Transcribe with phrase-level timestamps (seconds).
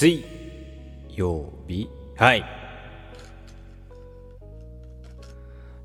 [0.00, 0.24] 水
[1.10, 2.42] 曜日はい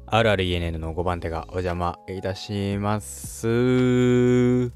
[0.05, 4.71] あるある ENN の5番手がお邪魔いたします。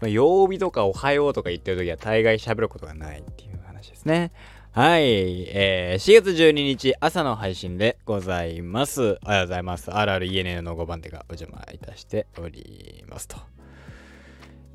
[0.00, 4.32] ま、曜日とかおはようとか言ってるときは大概喋ることがないっていう話ですね。
[4.72, 5.42] はい。
[5.50, 9.18] えー、4月12日朝の配信でございます。
[9.22, 9.90] おはようございます。
[9.90, 13.36] あるある ENN の5番手がお邪魔いたしておりますと。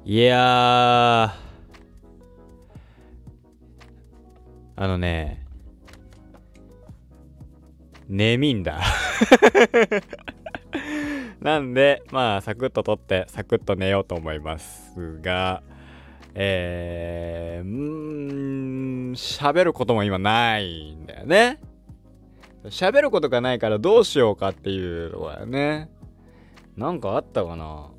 [0.06, 1.49] いやー。
[4.82, 5.46] あのね、
[8.08, 8.80] 眠いんだ。
[11.42, 15.64] なんで、まあ、サクッと撮って、サクッと寝ようと思いますが、
[16.34, 17.76] えー、うー
[19.10, 21.60] ん、喋ることも今ないんだよね。
[22.68, 25.90] 喋ることがないからどうしようかっていうとこだよね。
[26.78, 27.90] なんかあったかな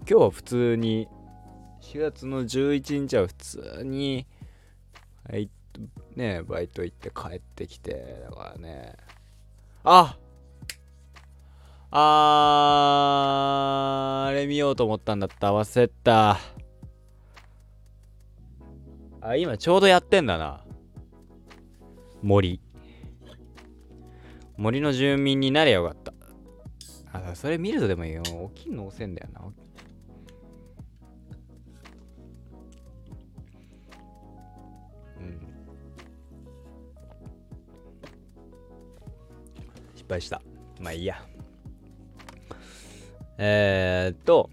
[0.00, 1.06] 今日は普通に、
[1.80, 4.26] 4月の11日は普通に、
[6.16, 8.96] ねバイト行って帰ってきて、だからね、
[9.84, 10.16] あ
[11.92, 12.00] あ
[14.28, 15.52] あれ見ようと思ったんだった。
[15.52, 16.38] 忘れた。
[19.22, 20.64] あ、今ちょうどやってんだな。
[22.22, 22.60] 森。
[24.56, 26.12] 森の住民になればよかった。
[27.30, 28.22] あ、それ見るとでもいいよ。
[28.54, 29.40] 起きんの遅いんだよな。
[40.10, 40.42] 敗した。
[40.80, 41.24] まあいいや。
[43.38, 44.50] えー、っと、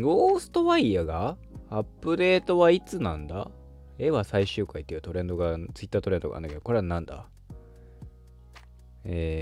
[0.00, 1.36] ゴーストワイヤーが
[1.68, 3.50] アップデートはいつなんだ？
[3.98, 7.26] 絵は最終回っていうトレンドが、ツイッタートレンドがあるんだけど、これはなんだ？
[9.04, 9.36] え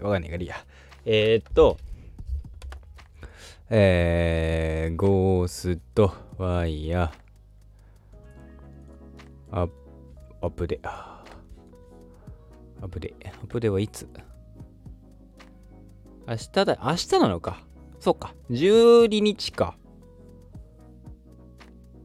[0.00, 0.56] ー、わかんないからいいや。
[1.06, 1.78] えー、っと、
[3.70, 9.79] えー、ゴーストワイヤー、アップ、
[10.42, 10.80] アップデ。
[10.82, 11.22] ア
[12.82, 14.08] ップデ、アップデはいつ？
[16.26, 17.62] 明日だ、明日なのか。
[17.98, 18.34] そっか。
[18.50, 19.76] 12日か。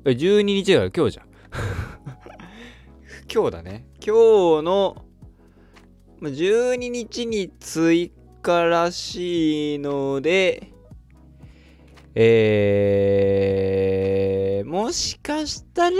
[0.03, 1.27] 12日だから今日じゃん。
[3.33, 3.87] 今日だね。
[4.05, 4.15] 今
[4.61, 5.05] 日の
[6.21, 10.73] 12日に追加らしいので、
[12.13, 15.97] えー、もしかしたら、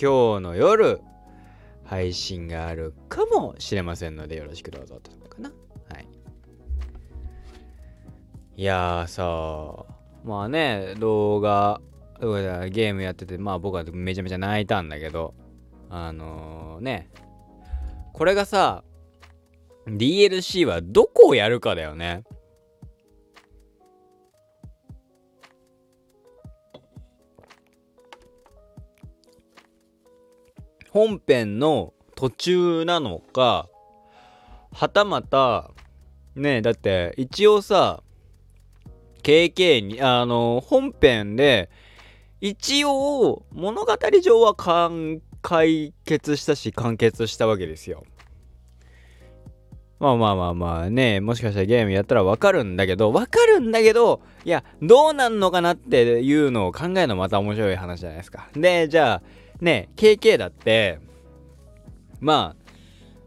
[0.00, 1.00] 今日の夜、
[1.84, 5.50] 配信があるかもしれませんのでよろしくどうぞってとこかな。
[5.92, 6.08] はい。
[8.56, 9.84] いやーさ
[10.24, 11.80] まあね、動画、
[12.20, 15.34] 動画ゲームやってて、まあ僕はめちゃめちゃ泣いたんだけど、
[15.90, 17.10] あのー、ね、
[18.12, 18.84] これがさ、
[19.88, 22.22] DLC はどこをやるかだよね。
[30.90, 33.68] 本編の途中なのか
[34.72, 35.70] はたまた
[36.34, 38.02] ねだって一応さ
[39.22, 41.70] KK にあの本編で
[42.40, 44.54] 一応物語上は
[45.42, 48.04] 解決したし完結したわけですよ。
[49.98, 58.48] まあまあまあまあねもしかしたらゲームやったらわかるんだけどわかるんだけどいやどうなんのかなっていうのを考えるのまた面白い話じゃないですか。
[58.54, 59.22] でじゃあ
[59.60, 60.98] ね KK だって
[62.20, 62.68] まあ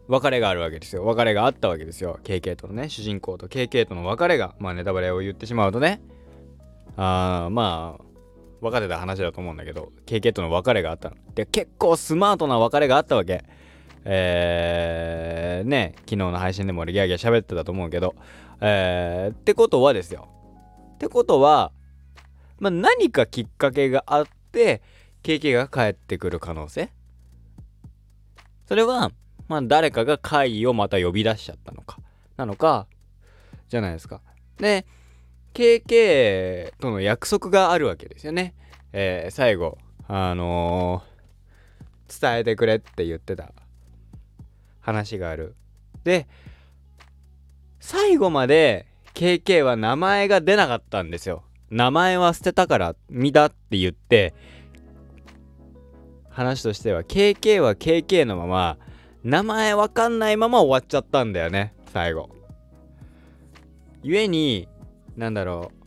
[0.08, 1.04] 別れがあるわけですよ。
[1.06, 2.20] 別れがあったわけですよ。
[2.24, 6.02] KK とのね主人公と KK との別れがまあネタバレを言ってしまうとね。
[6.96, 8.04] あーまあ
[8.60, 11.16] 別れた話だと思うんだけど KK との別れがあったの。
[11.34, 13.44] で結構スマートな別れがあったわけ。
[14.04, 18.14] えー、ね昨日の配信でも俺ギャーギャー喋ってたと思うけど。
[18.60, 20.28] えー、ってことはですよ。
[20.94, 21.72] ってことは
[22.60, 24.82] まあ何かきっかけがあって
[25.22, 26.90] KK が帰ってくる可能性？
[28.66, 29.12] それは、
[29.48, 31.98] まあ誰かが会をまた呼び出しちゃったのか、
[32.36, 32.86] なのか、
[33.68, 34.20] じゃないですか。
[34.58, 34.86] で、
[35.54, 38.54] KK との約束があるわけですよね。
[38.92, 43.52] えー、最後、あのー、伝えてくれって言ってた
[44.80, 45.54] 話がある。
[46.04, 46.26] で、
[47.80, 51.44] 最後まで KK は名前が出なかったんですよ。
[51.70, 54.34] 名前は捨てたから見たって言って
[56.32, 58.78] 話としては KK は KK のまま
[59.22, 62.30] 名前わかんないまま終わっちゃったんだよね最後。
[64.02, 64.68] 故に
[65.16, 65.82] なんだろう。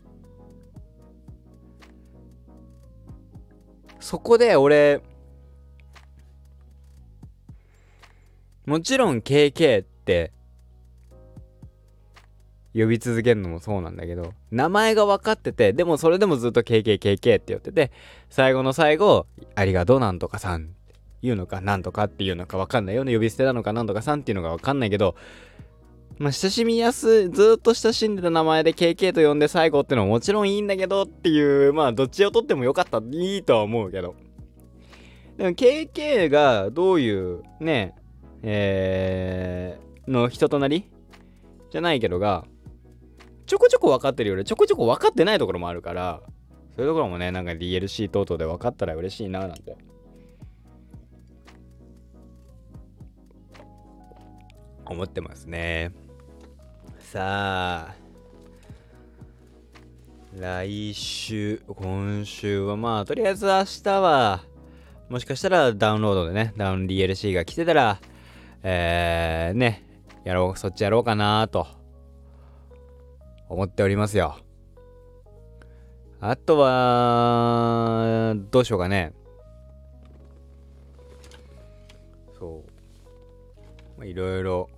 [4.00, 5.01] そこで俺
[8.65, 10.31] もちろん KK って
[12.75, 17.92] 呼び続けるのもそうなんだけど、名前が分かってて、でもそれでもずっと KKKK って言ってて、
[18.30, 20.74] 最後の最後、ありがとうなんとかさんって
[21.24, 23.13] 言うのか、なんとかっていうのか分かんないよね。
[23.13, 25.16] 呼び捨てなのかなんとかさんっていうのが分かんないけど、
[26.18, 34.16] まあ、親しみやすい、ずっと親しんでた名前で KK と呼んで最後ってのはもちろんいいんだけどっていう、まあ、どっちをとってもよかった、いいとは思うけど。
[35.38, 37.95] でも KK がどういうね、
[38.44, 40.89] えー、の人となり？
[41.71, 42.45] じゃないけどが、
[43.45, 46.21] ちょこちょこ分かってるよりちょこちょこ分かってないところもあるから、
[46.75, 49.77] そういうところもね、なんか DLC 等々で分かったら嬉しいななんて。
[54.88, 55.92] 思ってますね。
[57.00, 57.95] さあ、
[60.38, 64.44] 来週、今週はまあ、とりあえず明日は、
[65.09, 68.00] もしかしたらダウンロードでね、ダウン DLC が来てたら、
[68.63, 69.83] えー、ね、
[70.24, 71.68] やろう、そっちやろうかなと、
[73.50, 74.38] 思っておりますよ。
[76.19, 79.13] あとは、どうしようかね。
[82.38, 82.63] そ
[84.00, 84.06] う。
[84.06, 84.69] いろいろ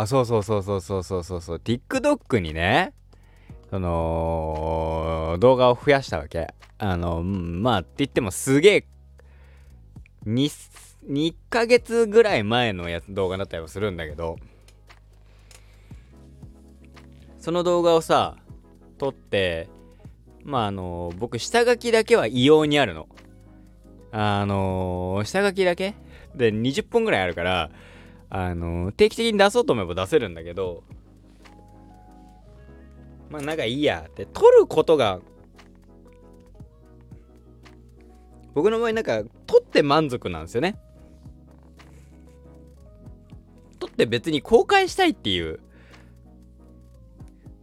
[0.00, 1.56] あ、そうそうそうそうそうそうそうそう。
[1.56, 2.92] TikTok にね、
[3.70, 6.54] その、動画を増やしたわけ。
[6.78, 8.86] あの、まあ、って言ってもすげえ、
[10.26, 10.50] 2、
[11.08, 14.36] 2ヶ月ぐらい前のやつ動画だったりもするんだけど、
[17.48, 18.36] その動画をさ、
[18.98, 19.70] 撮って、
[20.44, 23.08] まあ、あの、僕、下書きだけは異様にあるの。
[24.12, 25.94] あの下書きだけ？
[26.34, 27.70] で20本ぐらいあるから、
[28.28, 30.82] あの定期的に出そうと思えば出せるんだけど
[33.30, 34.26] まあなんかいいやって。
[34.26, 35.20] 撮ることが
[38.52, 40.78] 僕の場合なんか撮って満足なんですよね。
[43.78, 45.60] 撮って別に公開したいっていう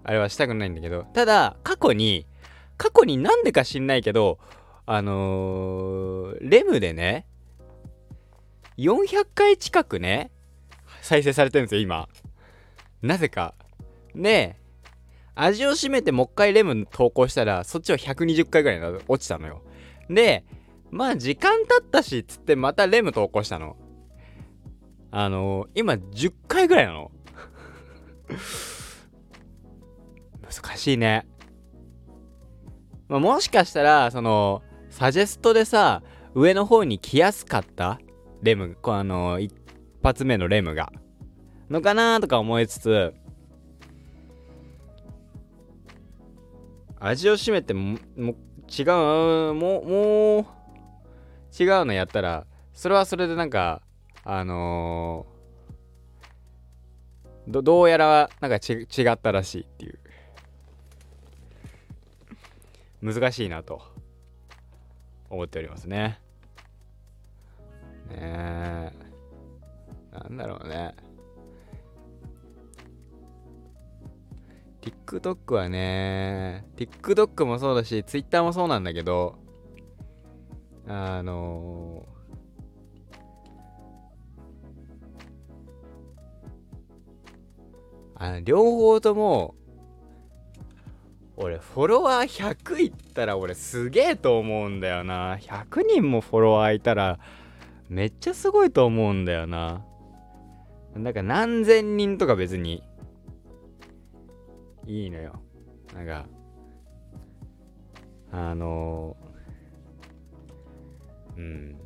[0.06, 2.26] あれはしたくないんだけどただ過去に
[2.78, 4.40] 過去になんでか知んないけど
[4.86, 7.26] あのー、レムでね
[8.78, 10.32] 400回近くね
[11.06, 12.10] 再生されてるんですよ、今。
[13.04, 13.54] なぜか。
[14.16, 14.56] で、
[15.36, 19.62] 味を占めてもう一回レモン投稿したら、そっちは120回ぐらい落ちたのよ。
[20.10, 20.46] で、
[20.90, 23.78] まあ時間経ったし、つってまたレム投稿したの。
[25.12, 27.12] あのー、今10回ぐらいなの。
[30.62, 31.28] 難しいね。
[33.08, 36.02] まあ、もしかしたら、その、サジェストでさ、
[36.34, 38.00] 上の方に来やすかった？
[38.42, 39.52] レム、あのー、
[40.04, 40.92] 発目のレムが。
[41.70, 43.14] のかなとか思いつつ、
[47.00, 48.36] 味を占めても、も
[48.68, 50.46] 違う、もう、もう、
[51.58, 53.82] 違うのやったら、それはそれでなんか、
[54.24, 60.00] あのー、どうやらなんか違ったらしいっていう
[63.14, 63.82] 難しいなと
[65.30, 66.20] 思っておりますね
[68.10, 69.06] ねえ
[70.16, 70.96] なんだろうね。
[74.82, 79.36] TikTok はね、TikTok もそうだし、Twitter もそうなんだけど、
[80.88, 89.56] あのー、あ両方とも、
[91.38, 95.38] 俺、フォロワー100いったら俺すげえと思うんだよな。
[95.38, 97.20] 100人もフォロワーいたら、
[97.90, 99.86] めっちゃすごいと思うんだよな。
[100.96, 102.82] なんか何千人とか別に
[104.88, 105.42] いいのよ。
[105.94, 106.26] なんか、
[108.32, 109.18] あの、
[111.38, 111.78] うん。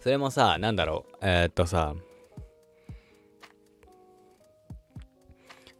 [0.00, 1.16] それもさ、なんだろう。
[1.22, 1.94] えー、っとさ、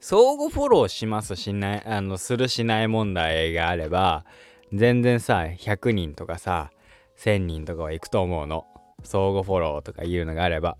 [0.06, 4.26] 相互フォローしますしない、あの、するしない問題があれば、
[4.70, 6.72] 全然さ、100人とかさ、
[7.16, 8.66] 1000人とかは行くと思うの。
[9.02, 10.76] 相互フォローとかいうのがあれば。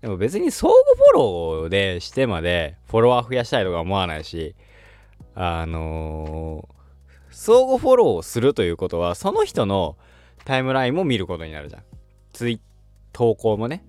[0.00, 1.12] でも別に相互フォ
[1.62, 4.54] ローでしてまでフォロワー増やしたいとか思わないし、
[5.34, 9.96] あのー、相互フォローをするということは、その人の
[10.44, 11.82] タイムラインも見ることになるじゃん。
[12.32, 12.60] ツイ
[13.12, 13.84] 投稿もね。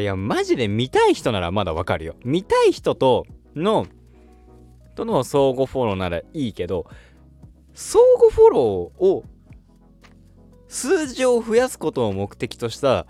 [0.00, 2.16] いや、マジで見たい人ならまだわかるよ。
[2.24, 3.86] 見たい人との、
[4.94, 6.86] との相互フォローならいいけど、
[7.74, 9.24] 相互フォローを
[10.68, 13.06] 数字を増やすことを目的とした、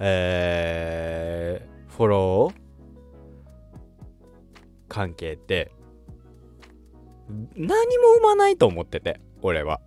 [0.00, 2.68] えー、フォロー
[4.88, 5.70] 関係って
[7.54, 9.80] 何も生まないと思ってて俺は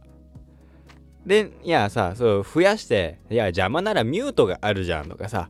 [1.26, 5.50] でいやさそう増やしていや邪魔ならミュートがあるじゃんとかさ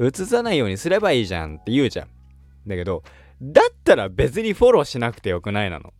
[0.00, 2.08] 映さないようにすればいいじゃんって言うじゃん。
[2.66, 3.02] だけど
[3.42, 5.92] だったら別にフォローしなくてよくないなの。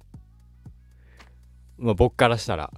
[1.78, 2.72] まあ僕からしたら。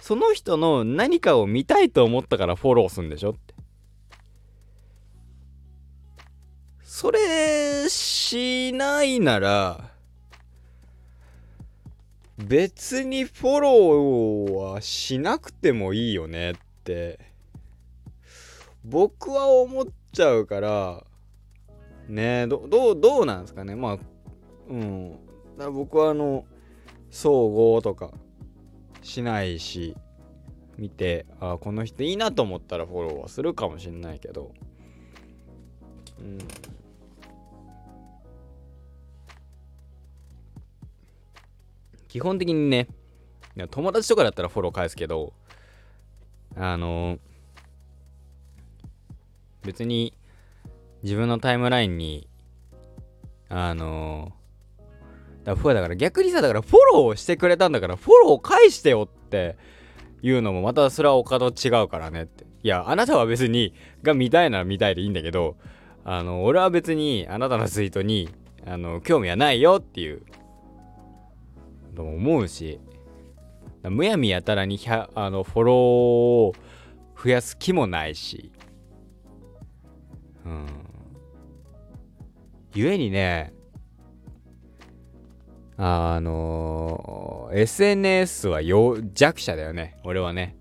[0.00, 3.54] その人の何かを見たいと思ったからフォローするんでしょって。
[6.82, 9.92] それしないなら
[12.38, 16.54] 別にフォローはしなくてもいいよねっ
[16.84, 17.18] て。
[18.84, 21.04] 僕は思っちゃうから
[22.08, 23.74] ねどどうどうなんですかね。
[23.74, 23.98] まあ
[24.68, 25.18] うん。
[25.58, 26.44] だ僕はあの
[27.10, 28.12] 総合とか
[29.02, 29.96] しないし
[30.76, 34.52] 見てあこの人いいなと思ったらフォローはするかもしれないけど。
[36.20, 36.38] うん。
[42.08, 42.88] 基本的にね
[43.70, 45.32] 友達とかだったらフォロー返すけど
[46.56, 47.18] あの
[49.62, 50.14] 別に
[51.02, 52.28] 自分のタイムラインに
[53.48, 54.32] あの
[55.44, 59.56] だからだから逆にさだからフォローしてくれたんだからフォロー返してよって
[60.22, 62.48] いうのもまたそれはお門違うからねって。
[62.64, 63.72] いやあなたは別に
[64.02, 65.56] が見たいなら見たいでいいんだけど
[66.04, 68.28] あの俺は別にあなたのツイートに
[68.66, 70.22] あの興味はないよっていう
[71.94, 72.80] と思うし
[73.84, 76.54] むやみやたらにあのフォローを
[77.22, 78.52] 増やす気もないし。
[80.44, 80.66] うん。
[82.74, 83.52] ゆえにね
[85.76, 90.56] あのー、SNS は弱者だよね俺はね。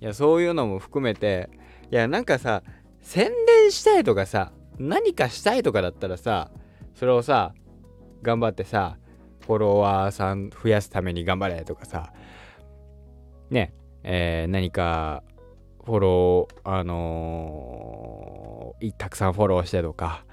[0.00, 1.48] いやそういうのも含めて
[1.90, 2.62] いやなんかさ
[3.00, 6.50] 宣伝したいとかさ何かしたいとかだったらさ
[6.94, 7.54] それをさ
[8.22, 8.98] 頑張ってさ
[9.46, 12.12] フォロワーさん増やすために頑張れとかさ。
[13.50, 13.74] ね。
[14.04, 15.22] えー、何か
[15.84, 20.24] フォローあのー、たくさんフォローしてとか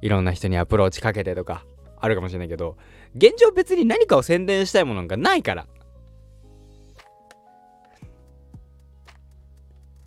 [0.00, 1.64] いろんな人にアプローチかけてとか
[2.00, 2.76] あるかもしれないけど
[3.16, 5.66] 現状別に何かを宣伝したいものがないから。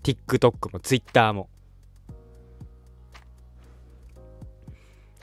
[0.03, 1.49] TikTok も Twitter も。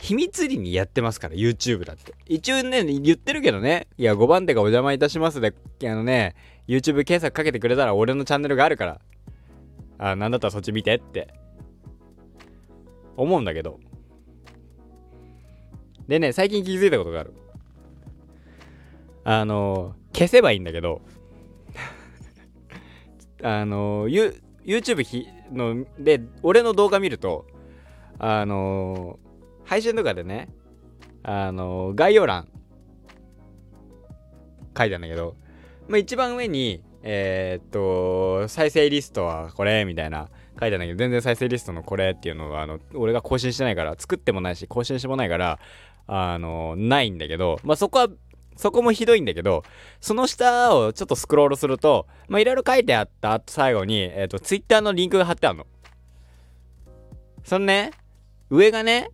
[0.04, 2.12] 秘密裏にやってますから、YouTube だって。
[2.26, 3.86] 一応ね、言ってるけどね。
[3.96, 6.34] いや、5番手がお邪魔いたしますで、あのね、
[6.68, 9.00] YouTube 検索かけてくれたら俺のチャンネルがあるから。
[9.96, 11.32] あ、なんだったらそっち見てって。
[13.16, 13.80] 思うんだけど。
[16.06, 17.32] でね、最近気づいたことがある。
[19.24, 21.00] あの消せばいいんだけど
[23.42, 27.46] あの YouTube ので、俺の動画見ると、
[28.18, 29.18] あの
[29.64, 30.48] 配信とかでね、
[31.22, 32.48] あの概要欄
[34.76, 35.36] 書いたんだけど、
[35.88, 40.28] まあ、一番上に、えー、っと、再生リストはこれみたいな
[40.58, 45.58] 書いたんだけど、全然再生リストのこれっていうのは、あの、俺が更新してないから、作ってもないし、更新してもないから、
[46.06, 48.08] あの、ないんだけど、まあ、そこは、
[48.56, 49.64] そこもひどいんだけど、
[50.00, 55.66] その下をちょっとスクロールすると、まあ、いろいろ書いてあった最後に、えっ、と、Twitter のリンクが貼ってあるの。
[57.42, 57.90] そのね、
[58.48, 59.10] 上がね、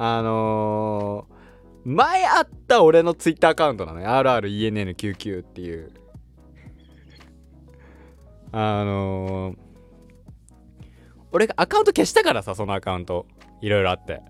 [0.00, 4.06] あのー、前あった俺の Twitter アカウントなのよ。
[4.06, 5.90] RRENN99 っていう。
[8.52, 9.56] あのー、
[11.32, 13.26] 俺がアカウント消したからさ、そのアカウント。
[13.60, 14.22] いろいろあって。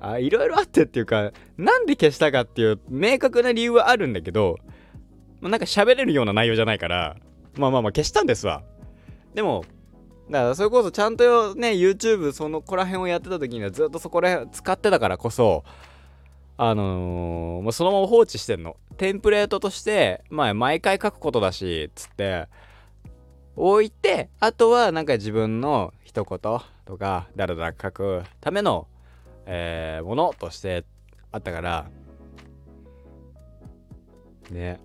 [0.00, 4.56] あ、いろいろあってっていうか、なんで消したかっていう明確な理由はあるんだけど、
[5.40, 7.16] まあ、なんか喋れるような内容じゃないから、
[7.56, 8.64] まあまあまあ消したんですわ。
[9.34, 9.64] でも、
[10.30, 15.64] だからそれこそちゃんとね YouTube そのこら辺をやってた時にはずっとそこら辺使ってたからこそ
[16.58, 18.76] あのー、もうそのまま放置してんの。
[18.96, 22.48] テンプレートとしてまあ毎回書くことだしつって
[23.54, 26.38] 置いてあとはなんか自分の一言
[26.84, 28.88] とかだらだら書くための、
[29.46, 30.84] えー、ものとして
[31.30, 31.86] あったから。
[34.50, 34.80] ね。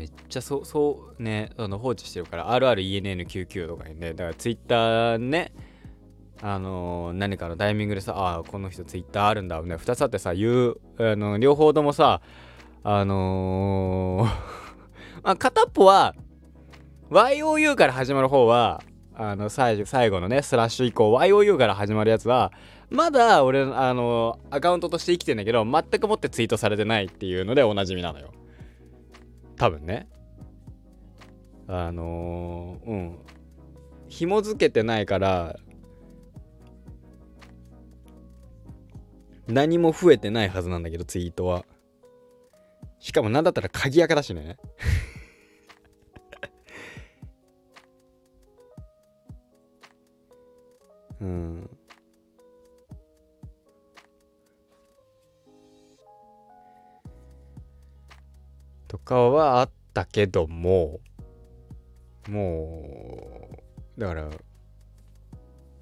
[0.00, 5.52] めっちゃそうそうねあの放置してるから RRENN99 とかにねだからツイッターね
[6.40, 12.22] あのー、何かのタイミングでさああこの人ツイッターあるんだね2つあってさ言うあの両方ともさ
[12.82, 14.28] あのー
[15.22, 16.14] まあ、片っぽは
[17.10, 18.82] YOU から始まる方は
[19.14, 22.52] あの最最後のねスラッシュ以降 YOU から始まるやつは
[22.88, 28.32] まだ俺あのアカウントとして生きてんだけど全くもってツイートされてないっていうのでおなじみなのよ。
[29.60, 30.08] 多分ね。
[31.68, 33.18] あのー、うん。
[34.08, 35.58] 紐付けてないから
[39.46, 41.66] 何も増えてないはずなんだけどツイートは。
[43.00, 44.56] しかも何だったら鍵垢だしね。
[51.20, 51.68] うん。
[58.90, 60.98] とかはあったけども
[62.28, 63.62] も
[63.96, 64.28] うだから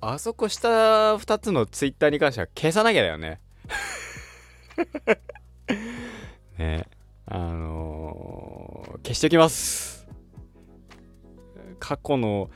[0.03, 3.41] あそこ下2つのツイッターに関しては消さなきゃだよね。
[6.59, 6.87] ね
[7.25, 10.07] あのー、消しておきます。
[11.81, 12.51] 過去の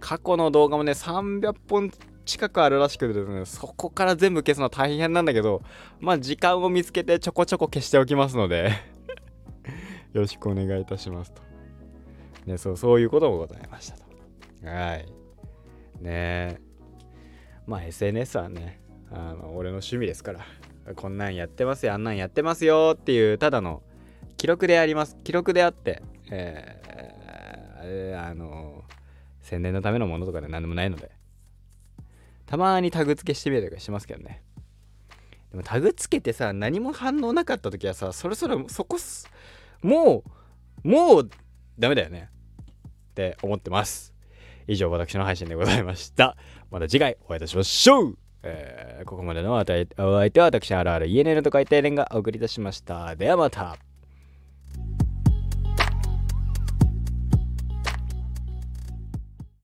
[0.00, 1.90] 過去の動画もね300本
[2.26, 5.62] 近くあるらしくてですねそこから全部消すのは大変なんだけど
[5.98, 8.93] まあ時間を見つけてちょこちょこ消しておきますので。
[10.14, 11.42] よろしくお願いいたしますと。
[12.46, 14.04] ねそうそういうこともございましたと。
[14.66, 15.06] はい。
[16.00, 16.60] ね。
[17.66, 18.80] まあ SNS はね
[19.10, 20.46] あの俺の趣味ですから
[20.94, 23.82] こんなんやってますよあんなんやってますよっていうただの
[24.36, 25.16] 記録であります。
[25.24, 28.84] 記録であってえー、あの
[29.42, 31.10] 宣伝のためのものとかで何でもないので
[32.46, 34.42] たまにタグ付けしてみたりとかしますけどね。
[35.50, 38.98] でもタグ付けてさ何も反応なかった時はさそろそろそこ
[39.84, 40.24] も
[40.82, 41.30] うもう
[41.78, 42.30] ダメだよね
[42.88, 44.14] って思ってます
[44.66, 46.36] 以上私の配信でございました
[46.70, 53.16] また次回お会いいたしましょうえー、ここまでのお相手は私、あるある ENN と書いてレンがお送りいたしました。
[53.16, 53.78] ではまた。